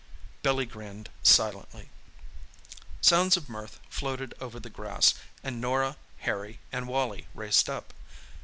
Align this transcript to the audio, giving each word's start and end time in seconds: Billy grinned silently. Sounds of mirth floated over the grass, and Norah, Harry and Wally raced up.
Billy 0.41 0.65
grinned 0.65 1.11
silently. 1.21 1.91
Sounds 3.01 3.37
of 3.37 3.47
mirth 3.47 3.79
floated 3.87 4.33
over 4.41 4.59
the 4.59 4.67
grass, 4.67 5.13
and 5.43 5.61
Norah, 5.61 5.95
Harry 6.21 6.59
and 6.71 6.87
Wally 6.87 7.27
raced 7.35 7.69
up. 7.69 7.93